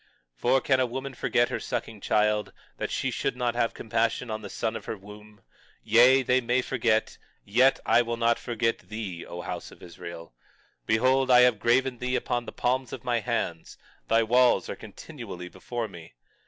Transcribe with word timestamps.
21:15 0.01 0.07
For 0.41 0.61
can 0.61 0.79
a 0.79 0.85
woman 0.87 1.13
forget 1.13 1.49
her 1.49 1.59
sucking 1.59 2.01
child, 2.01 2.51
that 2.77 2.89
she 2.89 3.11
should 3.11 3.35
not 3.37 3.53
have 3.53 3.75
compassion 3.75 4.31
on 4.31 4.41
the 4.41 4.49
son 4.49 4.75
of 4.75 4.85
her 4.85 4.97
womb? 4.97 5.41
Yea, 5.83 6.23
they 6.23 6.41
may 6.41 6.63
forget, 6.63 7.19
yet 7.45 7.79
will 7.85 8.13
I 8.15 8.17
not 8.17 8.39
forget 8.39 8.79
thee, 8.79 9.23
O 9.27 9.41
house 9.41 9.69
of 9.69 9.83
Israel. 9.83 10.33
21:16 10.87 10.87
Behold, 10.87 11.29
I 11.29 11.41
have 11.41 11.59
graven 11.59 11.99
thee 11.99 12.15
upon 12.15 12.45
the 12.45 12.51
palms 12.51 12.91
of 12.93 13.03
my 13.03 13.19
hands; 13.19 13.77
thy 14.07 14.23
walls 14.23 14.69
are 14.71 14.75
continually 14.75 15.49
before 15.49 15.87
me. 15.87 16.15